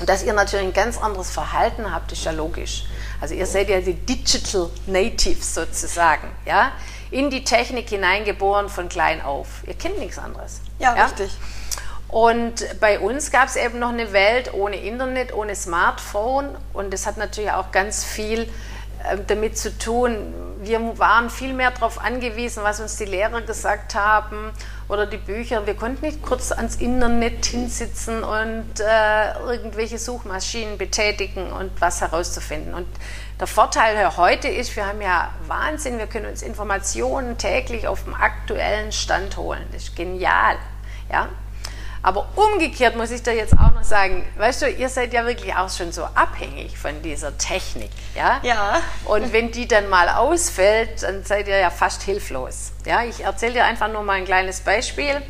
Und 0.00 0.08
dass 0.08 0.22
ihr 0.22 0.32
natürlich 0.32 0.66
ein 0.66 0.72
ganz 0.72 0.98
anderes 0.98 1.30
Verhalten 1.30 1.92
habt, 1.92 2.10
ist 2.12 2.24
ja 2.24 2.32
logisch. 2.32 2.84
Also 3.20 3.34
ihr 3.34 3.46
seid 3.46 3.68
ja 3.68 3.80
die 3.80 3.94
Digital 3.94 4.70
Natives 4.86 5.54
sozusagen, 5.54 6.28
ja, 6.46 6.72
in 7.10 7.28
die 7.28 7.44
Technik 7.44 7.90
hineingeboren 7.90 8.68
von 8.68 8.88
klein 8.88 9.20
auf. 9.20 9.62
Ihr 9.66 9.74
kennt 9.74 9.98
nichts 9.98 10.18
anderes. 10.18 10.60
Ja, 10.78 10.96
ja? 10.96 11.04
richtig. 11.04 11.30
Und 12.08 12.80
bei 12.80 12.98
uns 12.98 13.30
gab 13.30 13.48
es 13.48 13.56
eben 13.56 13.78
noch 13.78 13.90
eine 13.90 14.12
Welt 14.12 14.52
ohne 14.54 14.76
Internet, 14.76 15.32
ohne 15.32 15.54
Smartphone 15.54 16.56
und 16.72 16.92
das 16.92 17.06
hat 17.06 17.18
natürlich 17.18 17.52
auch 17.52 17.70
ganz 17.70 18.04
viel 18.04 18.42
äh, 19.04 19.16
damit 19.28 19.56
zu 19.56 19.76
tun. 19.78 20.34
Wir 20.60 20.98
waren 20.98 21.30
viel 21.30 21.52
mehr 21.52 21.70
darauf 21.70 22.00
angewiesen, 22.00 22.64
was 22.64 22.80
uns 22.80 22.96
die 22.96 23.04
Lehrer 23.04 23.42
gesagt 23.42 23.94
haben 23.94 24.50
oder 24.90 25.06
die 25.06 25.16
Bücher. 25.16 25.66
Wir 25.66 25.74
konnten 25.74 26.04
nicht 26.04 26.22
kurz 26.22 26.52
ans 26.52 26.76
Internet 26.76 27.46
hinsitzen 27.46 28.22
und 28.24 28.80
äh, 28.80 29.32
irgendwelche 29.44 29.98
Suchmaschinen 29.98 30.78
betätigen 30.78 31.52
und 31.52 31.70
was 31.80 32.00
herauszufinden. 32.00 32.74
Und 32.74 32.88
der 33.38 33.46
Vorteil 33.46 34.16
heute 34.16 34.48
ist, 34.48 34.74
wir 34.76 34.86
haben 34.86 35.00
ja 35.00 35.32
Wahnsinn, 35.46 35.98
wir 35.98 36.06
können 36.06 36.26
uns 36.26 36.42
Informationen 36.42 37.38
täglich 37.38 37.86
auf 37.86 38.04
dem 38.04 38.14
aktuellen 38.14 38.92
Stand 38.92 39.36
holen. 39.36 39.64
Das 39.72 39.84
ist 39.84 39.96
genial. 39.96 40.56
Ja? 41.10 41.28
Aber 42.02 42.28
umgekehrt 42.34 42.96
muss 42.96 43.10
ich 43.10 43.22
dir 43.22 43.34
jetzt 43.34 43.52
auch 43.52 43.72
noch 43.74 43.84
sagen, 43.84 44.24
weißt 44.38 44.62
du, 44.62 44.70
ihr 44.70 44.88
seid 44.88 45.12
ja 45.12 45.26
wirklich 45.26 45.54
auch 45.54 45.68
schon 45.68 45.92
so 45.92 46.04
abhängig 46.14 46.78
von 46.78 47.02
dieser 47.02 47.36
Technik, 47.36 47.90
ja? 48.14 48.40
Ja. 48.42 48.80
Und 49.04 49.34
wenn 49.34 49.50
die 49.52 49.68
dann 49.68 49.90
mal 49.90 50.08
ausfällt, 50.08 51.02
dann 51.02 51.24
seid 51.24 51.46
ihr 51.46 51.58
ja 51.58 51.68
fast 51.68 52.02
hilflos. 52.02 52.72
Ja, 52.86 53.04
ich 53.04 53.20
erzähle 53.24 53.52
dir 53.52 53.64
einfach 53.64 53.88
nur 53.88 54.02
mal 54.02 54.14
ein 54.14 54.24
kleines 54.24 54.60
Beispiel. 54.60 55.20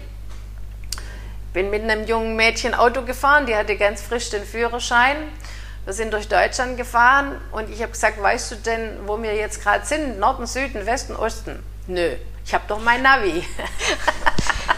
Bin 1.53 1.71
mit 1.71 1.83
einem 1.83 2.07
jungen 2.07 2.37
Mädchen 2.37 2.75
Auto 2.75 3.03
gefahren, 3.03 3.47
die 3.47 3.57
hatte 3.57 3.77
ganz 3.77 4.01
frisch 4.01 4.31
den 4.31 4.45
Führerschein. 4.45 5.17
Wir 5.85 5.95
sind 5.95 6.13
durch 6.13 6.29
Deutschland 6.29 6.77
gefahren 6.77 7.41
und 7.51 7.69
ich 7.69 7.83
habe 7.83 7.91
gesagt, 7.91 8.23
weißt 8.23 8.53
du 8.53 8.57
denn, 8.57 9.09
wo 9.09 9.21
wir 9.21 9.35
jetzt 9.35 9.61
gerade 9.61 9.85
sind? 9.85 10.21
Norden, 10.21 10.47
Süden, 10.47 10.87
Westen, 10.87 11.17
Osten? 11.17 11.65
Nö, 11.89 12.15
ich 12.45 12.55
habe 12.55 12.63
doch 12.69 12.79
mein 12.81 13.03
Navi. 13.03 13.45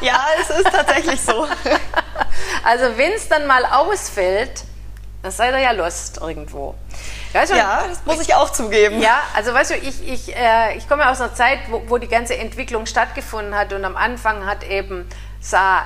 Ja, 0.03 0.21
es 0.41 0.51
ist 0.51 0.65
tatsächlich 0.65 1.21
so. 1.21 1.47
Also 2.65 2.97
wenn 2.97 3.13
es 3.13 3.29
dann 3.29 3.47
mal 3.47 3.65
ausfällt, 3.65 4.65
dann 5.23 5.31
seid 5.31 5.55
ihr 5.55 5.61
ja 5.61 5.71
lost 5.71 6.19
irgendwo. 6.21 6.75
Weißt 7.33 7.53
du, 7.53 7.57
ja, 7.57 7.85
das 7.89 8.05
muss 8.05 8.21
ich 8.21 8.35
auch 8.35 8.51
zugeben. 8.51 9.01
Ja, 9.01 9.21
also 9.35 9.55
weißt 9.55 9.71
du, 9.71 9.75
ich, 9.77 10.07
ich, 10.07 10.37
äh, 10.37 10.77
ich 10.77 10.89
komme 10.89 11.09
aus 11.09 11.21
einer 11.21 11.35
Zeit, 11.35 11.61
wo, 11.71 11.83
wo, 11.87 11.99
die 11.99 12.09
ganze 12.09 12.37
Entwicklung 12.37 12.87
stattgefunden 12.87 13.55
hat 13.55 13.73
und 13.73 13.85
am 13.85 13.97
Anfang 13.97 14.47
hat 14.47 14.65
eben 14.65 15.09
sah 15.41 15.85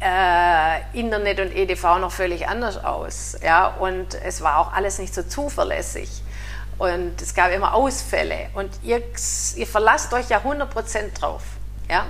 äh, 0.00 0.98
Internet 0.98 1.40
und 1.40 1.54
EDV 1.54 1.98
noch 1.98 2.12
völlig 2.12 2.48
anders 2.48 2.82
aus. 2.82 3.36
Ja, 3.42 3.68
und 3.68 4.14
es 4.14 4.40
war 4.40 4.58
auch 4.58 4.72
alles 4.72 4.98
nicht 4.98 5.14
so 5.14 5.22
zuverlässig. 5.22 6.08
Und 6.78 7.22
es 7.22 7.34
gab 7.34 7.52
immer 7.52 7.74
Ausfälle. 7.74 8.48
Und 8.54 8.70
ihr, 8.82 9.02
ihr 9.54 9.66
verlasst 9.66 10.12
euch 10.12 10.28
ja 10.28 10.38
100% 10.38 11.18
drauf. 11.18 11.42
Ja? 11.88 12.06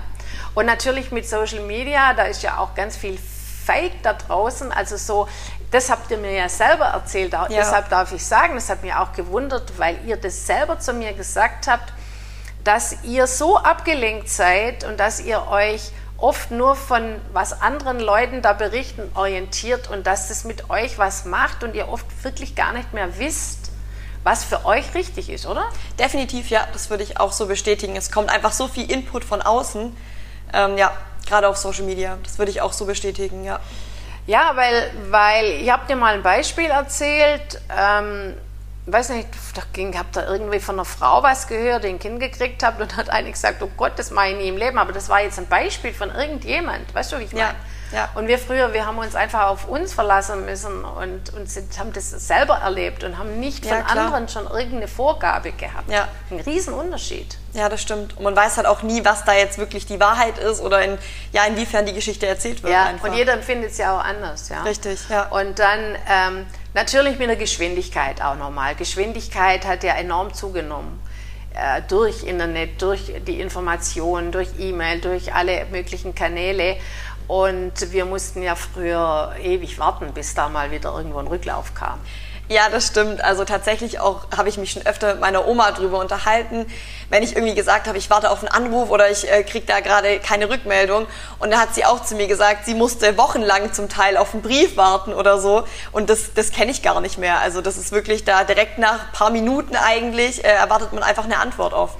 Und 0.54 0.66
natürlich 0.66 1.10
mit 1.10 1.28
Social 1.28 1.60
Media, 1.60 2.14
da 2.14 2.24
ist 2.24 2.42
ja 2.42 2.58
auch 2.58 2.74
ganz 2.74 2.96
viel 2.96 3.18
Fake 3.64 4.02
da 4.02 4.14
draußen. 4.14 4.73
Also 4.73 4.97
so, 4.97 5.28
das 5.71 5.90
habt 5.90 6.11
ihr 6.11 6.18
mir 6.18 6.33
ja 6.33 6.49
selber 6.49 6.87
erzählt. 6.87 7.33
Ja. 7.33 7.47
Deshalb 7.49 7.88
darf 7.88 8.12
ich 8.12 8.25
sagen, 8.25 8.54
das 8.54 8.68
hat 8.68 8.83
mich 8.83 8.94
auch 8.94 9.12
gewundert, 9.12 9.78
weil 9.78 9.99
ihr 10.06 10.16
das 10.16 10.47
selber 10.47 10.78
zu 10.78 10.92
mir 10.92 11.12
gesagt 11.12 11.66
habt, 11.66 11.92
dass 12.62 13.04
ihr 13.04 13.26
so 13.26 13.59
abgelenkt 13.59 14.28
seid 14.28 14.85
und 14.85 14.99
dass 14.99 15.21
ihr 15.21 15.49
euch 15.49 15.92
oft 16.16 16.50
nur 16.50 16.76
von 16.76 17.21
was 17.33 17.61
anderen 17.61 18.00
Leuten 18.00 18.40
da 18.40 18.52
berichten 18.52 19.11
orientiert 19.14 19.90
und 19.90 20.06
dass 20.06 20.28
das 20.28 20.44
mit 20.44 20.71
euch 20.71 20.99
was 20.99 21.25
macht 21.25 21.62
und 21.64 21.75
ihr 21.75 21.88
oft 21.88 22.06
wirklich 22.25 22.54
gar 22.54 22.73
nicht 22.73 22.94
mehr 22.94 23.18
wisst, 23.18 23.71
was 24.23 24.42
für 24.42 24.64
euch 24.64 24.94
richtig 24.94 25.28
ist, 25.28 25.44
oder? 25.47 25.64
Definitiv, 25.99 26.49
ja, 26.49 26.66
das 26.73 26.88
würde 26.88 27.02
ich 27.02 27.21
auch 27.21 27.33
so 27.33 27.47
bestätigen. 27.47 27.94
Es 27.94 28.11
kommt 28.11 28.30
einfach 28.30 28.52
so 28.52 28.68
viel 28.68 28.90
Input 28.90 29.23
von 29.23 29.42
außen, 29.42 29.94
ähm, 30.54 30.78
ja, 30.78 30.92
gerade 31.26 31.49
auf 31.49 31.57
Social 31.57 31.85
Media. 31.85 32.19
Das 32.23 32.38
würde 32.38 32.50
ich 32.50 32.61
auch 32.61 32.73
so 32.73 32.87
bestätigen, 32.87 33.45
ja. 33.45 33.61
Ja, 34.26 34.52
weil, 34.54 34.90
weil 35.11 35.61
ihr 35.61 35.73
habt 35.73 35.90
dir 35.90 35.97
mal 35.97 36.14
ein 36.14 36.23
Beispiel 36.23 36.71
erzählt, 36.71 37.61
ähm, 37.76 38.35
weiß 38.87 39.11
nicht, 39.11 39.28
da 39.54 39.62
ging, 39.73 39.99
habt 39.99 40.16
ihr 40.16 40.26
irgendwie 40.26 40.61
von 40.61 40.76
einer 40.76 40.85
Frau 40.85 41.23
was 41.23 41.47
gehört, 41.47 41.85
die 41.85 41.88
ein 41.88 41.99
Kind 41.99 42.21
gekriegt 42.21 42.62
habt 42.62 42.81
und 42.81 42.97
hat 42.97 43.11
eine 43.11 43.31
gesagt, 43.31 43.62
oh 43.62 43.71
Gott, 43.76 43.93
das 43.97 44.11
mache 44.11 44.28
ich 44.28 44.37
nie 44.37 44.49
im 44.49 44.57
Leben, 44.57 44.78
aber 44.78 44.93
das 44.93 45.09
war 45.09 45.21
jetzt 45.21 45.38
ein 45.38 45.47
Beispiel 45.47 45.93
von 45.93 46.11
irgendjemand, 46.11 46.95
weißt 46.95 47.12
du, 47.12 47.19
wie 47.19 47.25
ich 47.25 47.33
meine? 47.33 47.45
Ja. 47.45 47.54
Ja. 47.94 48.08
Und 48.14 48.26
wir 48.26 48.38
früher, 48.38 48.72
wir 48.72 48.86
haben 48.86 48.98
uns 48.98 49.14
einfach 49.14 49.46
auf 49.46 49.68
uns 49.68 49.94
verlassen 49.94 50.44
müssen 50.44 50.84
und, 50.84 51.32
und 51.32 51.48
sind, 51.48 51.78
haben 51.78 51.92
das 51.92 52.10
selber 52.10 52.54
erlebt 52.56 53.04
und 53.04 53.18
haben 53.18 53.38
nicht 53.38 53.64
von 53.64 53.78
ja, 53.78 53.84
anderen 53.84 54.28
schon 54.28 54.46
irgendeine 54.46 54.88
Vorgabe 54.88 55.52
gehabt. 55.52 55.90
Ja. 55.90 56.08
Ein 56.30 56.40
Riesenunterschied. 56.40 57.38
Ja, 57.52 57.68
das 57.68 57.80
stimmt. 57.80 58.16
Und 58.16 58.24
man 58.24 58.34
weiß 58.34 58.56
halt 58.56 58.66
auch 58.66 58.82
nie, 58.82 59.04
was 59.04 59.24
da 59.24 59.32
jetzt 59.32 59.58
wirklich 59.58 59.86
die 59.86 60.00
Wahrheit 60.00 60.38
ist 60.38 60.60
oder 60.60 60.82
in, 60.82 60.98
ja, 61.32 61.44
inwiefern 61.44 61.86
die 61.86 61.92
Geschichte 61.92 62.26
erzählt 62.26 62.62
wird. 62.62 62.72
Ja, 62.72 62.86
einfach. 62.86 63.08
und 63.08 63.14
jeder 63.14 63.32
empfindet 63.32 63.70
es 63.70 63.78
ja 63.78 63.96
auch 63.96 64.04
anders. 64.04 64.48
Ja. 64.48 64.62
Richtig, 64.64 65.08
ja. 65.08 65.28
Und 65.28 65.58
dann 65.60 65.96
ähm, 66.10 66.46
natürlich 66.74 67.18
mit 67.18 67.28
der 67.28 67.36
Geschwindigkeit 67.36 68.20
auch 68.20 68.34
nochmal. 68.34 68.74
Geschwindigkeit 68.74 69.64
hat 69.66 69.84
ja 69.84 69.94
enorm 69.94 70.34
zugenommen 70.34 71.00
äh, 71.54 71.82
durch 71.88 72.24
Internet, 72.24 72.82
durch 72.82 73.12
die 73.26 73.40
Informationen, 73.40 74.32
durch 74.32 74.48
E-Mail, 74.58 75.00
durch 75.00 75.32
alle 75.32 75.66
möglichen 75.70 76.14
Kanäle. 76.14 76.76
Und 77.26 77.93
wir 77.93 78.04
mussten 78.04 78.43
ja 78.43 78.54
früher 78.54 79.35
ewig 79.43 79.78
warten, 79.78 80.12
bis 80.12 80.35
da 80.35 80.49
mal 80.49 80.71
wieder 80.71 80.95
irgendwo 80.97 81.19
ein 81.19 81.26
Rücklauf 81.26 81.75
kam. 81.75 81.99
Ja, 82.47 82.69
das 82.69 82.88
stimmt. 82.88 83.25
Also 83.25 83.47
tatsächlich 83.47 84.00
auch 84.00 84.26
habe 84.37 84.50
ich 84.50 84.59
mich 84.59 84.73
schon 84.73 84.85
öfter 84.87 85.12
mit 85.14 85.21
meiner 85.21 85.49
Oma 85.49 85.73
drüber 85.73 85.99
unterhalten, 85.99 86.66
wenn 87.09 87.23
ich 87.23 87.37
irgendwie 87.37 87.54
gesagt 87.54 87.87
habe, 87.87 87.97
ich 87.97 88.11
warte 88.11 88.31
auf 88.31 88.40
einen 88.40 88.49
Anruf 88.49 88.90
oder 88.90 89.11
ich 89.11 89.31
äh, 89.31 89.43
kriege 89.45 89.64
da 89.64 89.81
gerade 89.81 90.19
keine 90.19 90.50
Rückmeldung. 90.50 91.07
Und 91.38 91.50
da 91.50 91.59
hat 91.59 91.75
sie 91.75 91.87
auch 91.87 92.04
zu 92.04 92.14
mir 92.14 92.26
gesagt, 92.26 92.66
sie 92.66 92.75
musste 92.75 93.16
wochenlang 93.16 93.73
zum 93.73 93.88
Teil 93.88 94.19
auf 94.19 94.35
einen 94.35 94.43
Brief 94.43 94.76
warten 94.76 95.14
oder 95.14 95.38
so. 95.38 95.64
Und 95.90 96.11
das, 96.11 96.35
das 96.35 96.52
kenne 96.52 96.71
ich 96.71 96.83
gar 96.83 97.00
nicht 97.00 97.16
mehr. 97.16 97.40
Also 97.40 97.62
das 97.62 97.78
ist 97.78 97.93
wirklich 97.93 98.25
da 98.25 98.45
direkt 98.45 98.76
nach 98.76 99.11
paar 99.12 99.31
Minuten 99.31 99.75
eigentlich 99.75 100.45
äh, 100.45 100.49
erwartet 100.49 100.93
man 100.93 101.02
einfach 101.02 101.25
eine 101.25 101.38
Antwort 101.38 101.73
oft. 101.73 101.97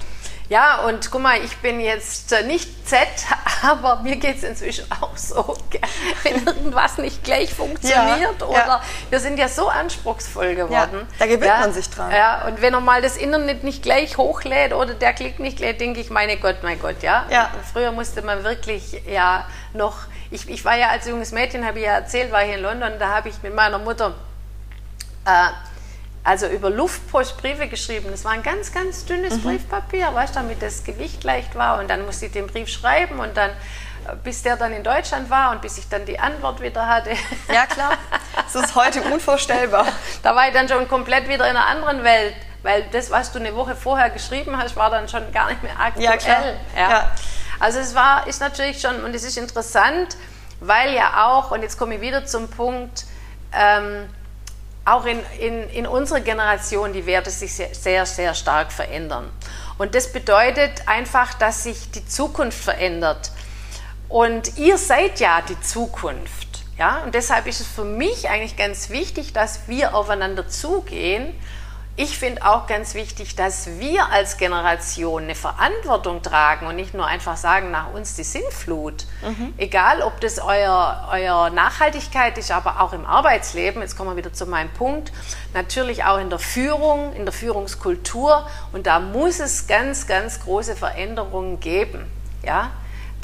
Ja, 0.51 0.81
und 0.81 1.11
guck 1.11 1.23
mal, 1.23 1.39
ich 1.43 1.57
bin 1.59 1.81
jetzt 1.81 2.31
äh, 2.33 2.43
nicht 2.43 2.87
Z, 2.87 2.99
aber 3.63 4.01
mir 4.03 4.17
geht 4.17 4.37
es 4.37 4.43
inzwischen 4.43 4.91
auch 4.93 5.17
so, 5.17 5.57
wenn 6.23 6.47
irgendwas 6.47 6.99
nicht 6.99 7.25
gleich 7.25 7.55
funktioniert 7.55 8.41
ja, 8.41 8.47
oder 8.47 8.67
ja. 8.67 8.83
wir 9.09 9.21
sind 9.21 9.39
ja 9.39 9.49
so 9.49 9.69
anspruchsvoll 9.69 10.55
geworden. 10.55 11.09
Ja, 11.11 11.17
da 11.19 11.27
gewöhnt 11.27 11.61
man 11.61 11.73
sich 11.73 11.89
dran. 11.89 12.11
Ja, 12.13 12.47
und 12.47 12.61
wenn 12.61 12.75
er 12.75 12.81
mal 12.81 13.01
das 13.01 13.17
Internet 13.17 13.65
nicht 13.65 13.83
gleich 13.83 14.19
hochlädt 14.19 14.75
oder 14.75 14.93
der 14.93 15.15
Klick 15.15 15.39
nicht 15.39 15.61
lädt, 15.61 15.81
denke 15.81 16.01
ich, 16.01 16.11
meine 16.11 16.37
Gott, 16.37 16.57
mein 16.63 16.79
Gott, 16.79 17.03
ja. 17.03 17.25
ja. 17.31 17.51
Früher 17.73 17.93
musste 17.93 18.21
man 18.21 18.45
wirklich 18.45 19.03
ja 19.07 19.47
noch, 19.73 19.97
ich, 20.31 20.49
ich 20.49 20.63
war 20.65 20.77
ja 20.77 20.89
als 20.89 21.07
junges 21.07 21.33
Mädchen, 21.33 21.67
habe 21.67 21.79
ich 21.79 21.87
ja 21.87 21.93
erzählt, 21.93 22.31
war 22.33 22.43
hier 22.43 22.57
in 22.57 22.63
London, 22.63 22.93
da 22.99 23.09
habe 23.09 23.31
ich 23.31 23.43
mit 23.43 23.55
meiner 23.55 23.79
Mutter 23.79 24.15
äh, 25.25 25.49
also 26.25 26.47
über 26.47 26.71
Luftpost 26.71 27.37
Briefe 27.37 27.69
geschrieben. 27.69 28.09
Das 28.11 28.25
war 28.25 28.33
ein 28.33 28.43
ganz, 28.43 28.73
ganz 28.73 29.05
dünnes 29.05 29.37
mhm. 29.37 29.43
Briefpapier, 29.43 30.13
weißt 30.13 30.35
du, 30.35 30.41
damit 30.41 30.63
das 30.63 30.83
Gewicht 30.83 31.23
leicht 31.23 31.55
war. 31.55 31.79
Und 31.79 31.89
dann 31.89 32.05
musste 32.07 32.27
ich 32.27 32.33
den 32.33 32.47
Brief 32.47 32.69
schreiben 32.69 33.21
und 33.21 33.37
dann, 33.37 33.51
äh, 33.51 34.17
bis 34.25 34.43
der 34.43 34.57
dann 34.57 34.73
in 34.73 34.83
Deutschland 34.83 35.29
war 35.29 35.51
und 35.51 35.61
bis 35.61 35.77
ich 35.77 35.89
dann 35.89 36.07
die 36.07 36.19
Antwort 36.19 36.63
wieder 36.63 36.89
hatte. 36.89 37.11
Ja, 37.53 37.67
klar. 37.67 37.93
Das 38.53 38.67
ist 38.67 38.75
heute 38.75 39.01
unvorstellbar. 39.03 39.87
da 40.23 40.37
war 40.37 40.47
ich 40.47 40.55
dann 40.55 40.69
schon 40.69 40.87
komplett 40.87 41.29
wieder 41.29 41.49
in 41.49 41.57
einer 41.57 41.67
anderen 41.67 42.05
Welt, 42.05 42.35
weil 42.63 42.85
das, 42.93 43.11
was 43.11 43.33
du 43.33 43.39
eine 43.39 43.55
Woche 43.57 43.75
vorher 43.75 44.11
geschrieben 44.11 44.57
hast, 44.59 44.77
war 44.77 44.91
dann 44.91 45.09
schon 45.09 45.33
gar 45.33 45.49
nicht 45.49 45.63
mehr 45.63 45.79
aktuell. 45.79 46.05
Ja, 46.05 46.17
klar. 46.17 46.43
Ja. 46.77 46.91
ja. 46.91 47.13
Also 47.59 47.81
es 47.81 47.95
war, 47.95 48.27
ist 48.27 48.41
natürlich 48.41 48.81
schon, 48.81 49.03
und 49.03 49.15
es 49.15 49.25
ist 49.25 49.37
interessant, 49.39 50.17
weil 50.61 50.95
ja 50.95 51.27
auch, 51.27 51.51
und 51.51 51.63
jetzt 51.63 51.79
komme 51.79 51.97
ich 51.97 52.01
wieder 52.01 52.27
zum 52.27 52.49
Punkt, 52.49 53.07
ähm, 53.53 54.09
auch 54.85 55.07
in, 55.07 55.21
in, 55.39 55.69
in 55.71 55.87
unserer 55.87 56.21
Generation 56.21 56.93
die 56.93 57.07
Werte 57.07 57.31
sich 57.31 57.55
sehr, 57.55 57.75
sehr, 57.75 58.07
sehr 58.07 58.35
stark 58.35 58.73
verändern. 58.73 59.31
Und 59.79 59.95
das 59.95 60.13
bedeutet 60.13 60.87
einfach, 60.87 61.35
dass 61.35 61.65
sich 61.65 61.91
die 61.91 62.07
Zukunft 62.07 62.63
verändert. 62.63 63.33
Und 64.09 64.59
ihr 64.59 64.79
seid 64.79 65.21
ja 65.21 65.41
die 65.41 65.61
Zukunft. 65.61 66.65
Ja? 66.79 67.03
Und 67.05 67.15
deshalb 67.15 67.47
ist 67.47 67.61
es 67.61 67.67
für 67.67 67.85
mich 67.85 68.29
eigentlich 68.29 68.57
ganz 68.57 68.91
wichtig, 68.91 69.33
dass 69.33 69.67
wir 69.67 69.95
aufeinander 69.95 70.49
zugehen 70.49 71.35
ich 71.97 72.19
finde 72.19 72.45
auch 72.45 72.67
ganz 72.67 72.95
wichtig, 72.95 73.37
dass 73.37 73.79
wir 73.79 74.11
als 74.11 74.37
Generation 74.37 75.25
eine 75.25 75.37
Verantwortung 75.37 76.23
tragen 76.23 76.67
und 76.67 76.75
nicht 76.75 76.93
nur 76.93 77.07
einfach 77.07 77.37
sagen, 77.37 77.71
nach 77.71 77.93
uns 77.93 78.17
die 78.17 78.25
Sintflut. 78.25 79.07
Mhm. 79.23 79.55
Egal, 79.59 80.03
ob 80.03 80.21
das 80.21 80.41
euer, 80.41 81.09
euer 81.13 81.51
Nachhaltigkeit 81.51 82.37
ist, 82.37 82.51
aber 82.51 82.81
auch 82.81 82.93
im 82.95 83.07
Arbeitsleben. 83.07 83.81
Jetzt 83.81 83.97
kommen 83.97 84.11
wir 84.11 84.17
wieder 84.17 84.33
zu 84.33 84.47
meinem 84.47 84.71
Punkt. 84.71 85.13
Natürlich 85.53 86.03
auch 86.03 86.19
in 86.19 86.31
der 86.31 86.41
Führung, 86.41 87.13
in 87.13 87.27
der 87.27 87.33
Führungskultur. 87.33 88.45
Und 88.73 88.89
da 88.89 88.99
muss 88.99 89.39
es 89.39 89.69
ganz, 89.69 90.09
ganz 90.09 90.41
große 90.41 90.75
Veränderungen 90.75 91.61
geben. 91.61 92.11
Ja? 92.43 92.73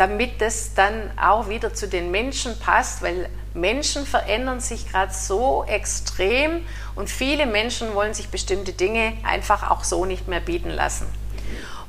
Damit 0.01 0.41
das 0.41 0.73
dann 0.73 1.11
auch 1.19 1.51
wieder 1.51 1.75
zu 1.75 1.87
den 1.87 2.11
Menschen 2.11 2.59
passt, 2.59 3.03
weil 3.03 3.29
Menschen 3.53 4.07
verändern 4.07 4.61
sich 4.61 4.91
gerade 4.91 5.13
so 5.13 5.63
extrem 5.65 6.65
und 6.95 7.11
viele 7.11 7.45
Menschen 7.45 7.95
wollen 7.95 8.15
sich 8.15 8.31
bestimmte 8.31 8.73
Dinge 8.73 9.13
einfach 9.25 9.71
auch 9.71 9.85
so 9.85 10.07
nicht 10.07 10.27
mehr 10.27 10.41
bieten 10.41 10.71
lassen. 10.71 11.07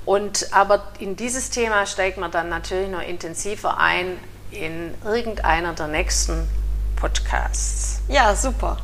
Und 0.03 0.49
aber 0.51 0.83
in 0.99 1.15
dieses 1.15 1.51
Thema 1.51 1.85
steigt 1.85 2.17
man 2.17 2.31
dann 2.31 2.49
natürlich 2.49 2.89
noch 2.89 3.01
intensiver 3.01 3.77
ein 3.77 4.17
in 4.51 4.93
irgendeiner 5.05 5.71
der 5.71 5.87
nächsten 5.87 6.49
Podcasts. 6.97 8.01
Ja, 8.09 8.35
super. 8.35 8.75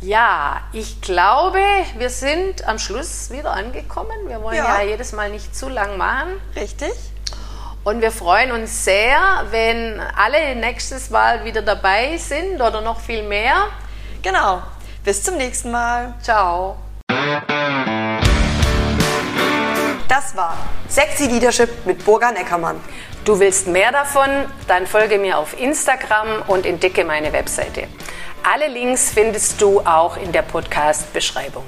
Ja, 0.00 0.60
ich 0.72 1.00
glaube, 1.00 1.58
wir 1.96 2.10
sind 2.10 2.68
am 2.68 2.78
Schluss 2.78 3.30
wieder 3.30 3.52
angekommen. 3.52 4.28
Wir 4.28 4.40
wollen 4.42 4.58
ja, 4.58 4.80
ja 4.80 4.88
jedes 4.90 5.10
Mal 5.12 5.30
nicht 5.30 5.56
zu 5.56 5.68
lang 5.68 5.96
machen. 5.96 6.28
Richtig. 6.54 6.92
Und 7.84 8.00
wir 8.00 8.10
freuen 8.10 8.50
uns 8.50 8.84
sehr, 8.84 9.44
wenn 9.50 10.00
alle 10.00 10.56
nächstes 10.56 11.10
Mal 11.10 11.44
wieder 11.44 11.60
dabei 11.60 12.16
sind 12.16 12.62
oder 12.62 12.80
noch 12.80 12.98
viel 12.98 13.22
mehr. 13.22 13.66
Genau. 14.22 14.62
Bis 15.04 15.22
zum 15.22 15.36
nächsten 15.36 15.70
Mal. 15.70 16.14
Ciao. 16.22 16.76
Das 20.08 20.34
war 20.34 20.56
Sexy 20.88 21.26
Leadership 21.26 21.84
mit 21.84 22.02
Burga 22.06 22.32
Neckermann. 22.32 22.80
Du 23.26 23.38
willst 23.38 23.66
mehr 23.66 23.92
davon? 23.92 24.30
Dann 24.66 24.86
folge 24.86 25.18
mir 25.18 25.36
auf 25.36 25.58
Instagram 25.60 26.42
und 26.46 26.64
entdecke 26.64 27.04
meine 27.04 27.34
Webseite. 27.34 27.88
Alle 28.42 28.68
Links 28.68 29.10
findest 29.10 29.60
du 29.60 29.80
auch 29.80 30.16
in 30.16 30.32
der 30.32 30.42
Podcast-Beschreibung. 30.42 31.64